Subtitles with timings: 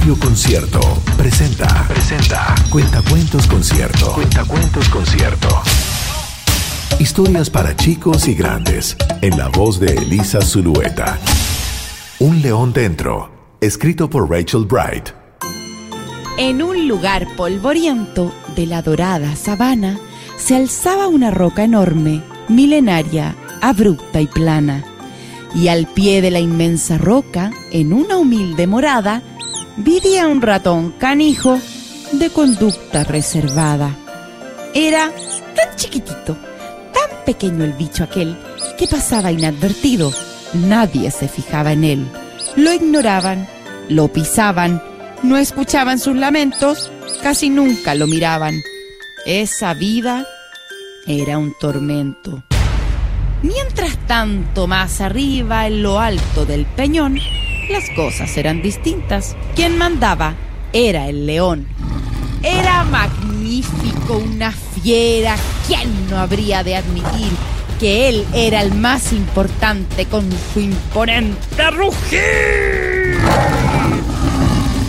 [0.00, 0.80] Radio Concierto
[1.18, 1.86] presenta.
[1.86, 2.54] Presenta.
[2.70, 4.14] Cuentacuentos Concierto.
[4.14, 5.48] Cuentacuentos Concierto.
[6.98, 8.96] Historias para chicos y grandes.
[9.20, 11.18] En la voz de Elisa Zulueta.
[12.18, 13.30] Un león dentro.
[13.60, 15.10] Escrito por Rachel Bright.
[16.38, 19.98] En un lugar polvoriento de la dorada sabana
[20.38, 24.82] se alzaba una roca enorme, milenaria, abrupta y plana.
[25.54, 29.22] Y al pie de la inmensa roca, en una humilde morada,
[29.82, 31.58] vivía un ratón canijo
[32.12, 33.96] de conducta reservada.
[34.74, 35.10] Era
[35.56, 36.36] tan chiquitito,
[36.92, 38.36] tan pequeño el bicho aquel,
[38.78, 40.12] que pasaba inadvertido.
[40.54, 42.06] Nadie se fijaba en él.
[42.56, 43.48] Lo ignoraban,
[43.88, 44.82] lo pisaban,
[45.22, 46.90] no escuchaban sus lamentos,
[47.22, 48.60] casi nunca lo miraban.
[49.24, 50.26] Esa vida
[51.06, 52.42] era un tormento.
[53.42, 57.18] Mientras tanto, más arriba, en lo alto del peñón,
[57.70, 59.36] las cosas eran distintas.
[59.54, 60.34] Quien mandaba
[60.72, 61.66] era el león.
[62.42, 65.36] Era magnífico, una fiera.
[65.66, 67.30] ¿Quién no habría de admitir
[67.78, 73.18] que él era el más importante con su imponente rugir?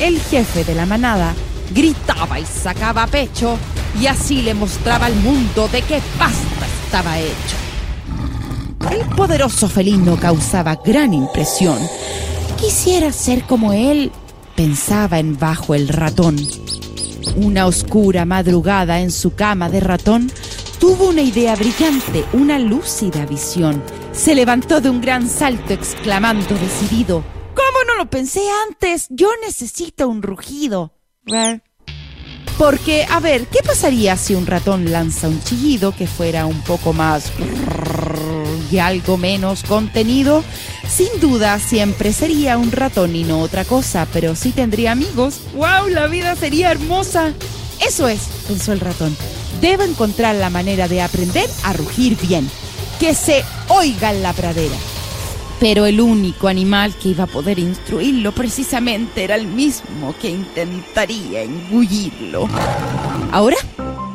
[0.00, 1.34] El jefe de la manada
[1.72, 3.56] gritaba y sacaba pecho
[4.00, 7.62] y así le mostraba al mundo de qué pasta estaba hecho.
[8.90, 11.78] El poderoso felino causaba gran impresión.
[12.62, 14.12] Quisiera ser como él,
[14.54, 16.36] pensaba en bajo el ratón.
[17.34, 20.30] Una oscura madrugada en su cama de ratón,
[20.78, 23.82] tuvo una idea brillante, una lúcida visión.
[24.12, 29.08] Se levantó de un gran salto exclamando decidido, ¿Cómo no lo pensé antes?
[29.10, 30.92] Yo necesito un rugido.
[32.58, 36.92] Porque, a ver, ¿qué pasaría si un ratón lanza un chillido que fuera un poco
[36.92, 37.32] más
[38.72, 40.42] y algo menos contenido?
[40.88, 45.40] Sin duda siempre sería un ratón y no otra cosa, pero sí tendría amigos.
[45.54, 45.88] ¡Wow!
[45.90, 47.32] La vida sería hermosa.
[47.86, 49.16] Eso es, pensó el ratón.
[49.60, 52.48] Debo encontrar la manera de aprender a rugir bien.
[52.98, 54.76] Que se oiga en la pradera.
[55.60, 61.42] Pero el único animal que iba a poder instruirlo precisamente era el mismo que intentaría
[61.42, 62.48] engullirlo.
[63.30, 63.56] Ahora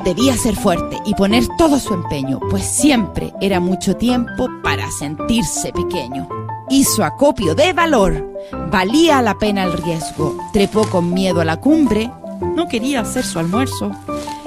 [0.08, 5.74] debía ser fuerte y poner todo su empeño, pues siempre era mucho tiempo para sentirse
[5.74, 6.30] pequeño.
[6.70, 8.26] Hizo acopio de valor.
[8.72, 10.38] Valía la pena el riesgo.
[10.54, 12.10] Trepó con miedo a la cumbre.
[12.56, 13.92] No quería hacer su almuerzo.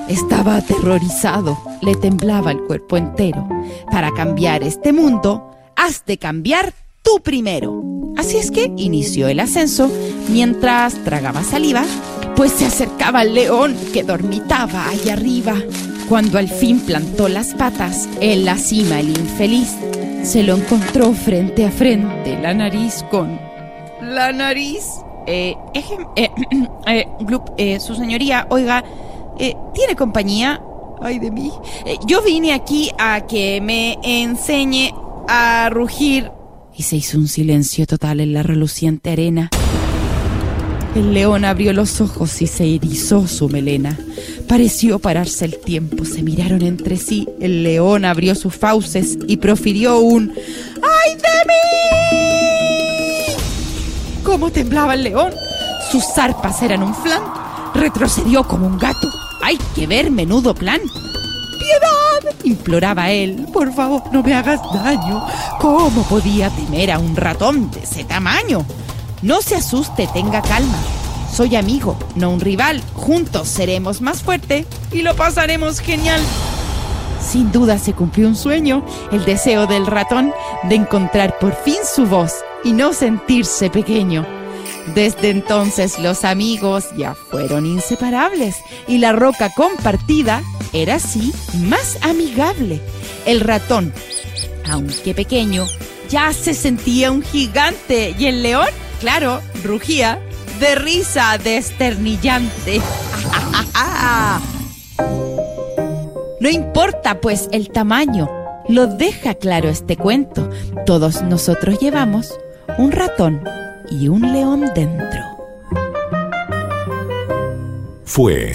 [0.08, 1.58] Estaba aterrorizado.
[1.82, 3.46] Le temblaba el cuerpo entero.
[3.90, 6.72] Para cambiar este mundo, has de cambiar
[7.02, 7.82] tú primero.
[8.16, 9.90] Así es que inició el ascenso
[10.30, 11.84] mientras tragaba saliva,
[12.40, 15.56] pues se acercaba al león que dormitaba ahí arriba.
[16.08, 19.76] Cuando al fin plantó las patas en la cima el infeliz,
[20.22, 23.38] se lo encontró frente a frente, la nariz con...
[24.00, 24.86] La nariz...
[25.26, 25.84] Eh, eh,
[26.86, 27.06] eh,
[27.58, 28.82] eh, su señoría, oiga,
[29.38, 30.62] eh, ¿tiene compañía?
[31.02, 31.52] Ay de mí.
[31.84, 34.94] Eh, yo vine aquí a que me enseñe
[35.28, 36.32] a rugir
[36.74, 39.50] y se hizo un silencio total en la reluciente arena.
[40.94, 43.96] El león abrió los ojos y se erizó su melena.
[44.48, 47.28] Pareció pararse el tiempo, se miraron entre sí.
[47.40, 50.32] El león abrió sus fauces y profirió un
[50.82, 53.34] ¡Ay de mí!
[54.24, 55.32] ¿Cómo temblaba el león?
[55.92, 57.22] Sus zarpas eran un flan.
[57.74, 59.08] Retrocedió como un gato.
[59.42, 60.80] ¡Hay que ver menudo plan!
[61.58, 62.34] ¡Piedad!
[62.42, 63.46] imploraba él.
[63.52, 65.24] Por favor, no me hagas daño.
[65.60, 68.64] ¿Cómo podía temer a un ratón de ese tamaño?
[69.22, 70.78] No se asuste, tenga calma.
[71.32, 72.82] Soy amigo, no un rival.
[72.94, 76.20] Juntos seremos más fuerte y lo pasaremos genial.
[77.20, 80.32] Sin duda se cumplió un sueño, el deseo del ratón
[80.64, 82.32] de encontrar por fin su voz
[82.64, 84.26] y no sentirse pequeño.
[84.94, 88.56] Desde entonces los amigos ya fueron inseparables
[88.88, 90.42] y la roca compartida
[90.72, 92.80] era así más amigable.
[93.26, 93.92] El ratón,
[94.68, 95.66] aunque pequeño,
[96.08, 98.68] ya se sentía un gigante y el león,
[99.00, 100.20] claro, rugía
[100.60, 102.80] de risa desternillante.
[106.40, 108.26] No importa pues el tamaño,
[108.66, 110.48] lo deja claro este cuento.
[110.86, 112.32] Todos nosotros llevamos
[112.78, 113.44] un ratón
[113.90, 115.20] y un león dentro.
[118.06, 118.52] Fue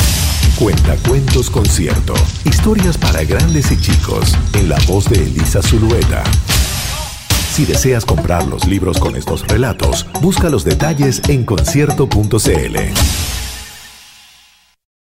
[0.58, 2.16] Cuentacuentos Concierto.
[2.46, 4.36] Historias para grandes y chicos.
[4.54, 6.24] En la voz de Elisa Zulueta.
[7.56, 13.35] Si deseas comprar los libros con estos relatos, busca los detalles en concierto.cl.